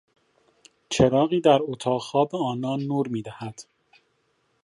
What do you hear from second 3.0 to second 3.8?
میدهد.